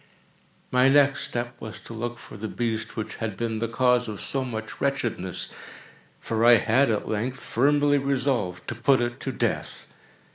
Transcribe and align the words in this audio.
My 0.71 0.89
next 0.89 1.21
step 1.25 1.55
was 1.61 1.79
to 1.81 1.93
look 1.93 2.17
for 2.17 2.35
the 2.35 2.47
beast 2.47 2.95
which 2.97 3.17
had 3.17 3.37
been 3.37 3.59
the 3.59 3.67
cause 3.67 4.07
of 4.07 4.19
so 4.19 4.43
much 4.43 4.81
wretchedness; 4.81 5.49
for 6.19 6.43
I 6.43 6.53
had, 6.55 6.89
at 6.89 7.07
length, 7.07 7.39
firmly 7.39 7.99
resolved 7.99 8.67
to 8.69 8.73
put 8.73 8.99
it 8.99 9.19
to 9.19 9.31
death. 9.31 9.85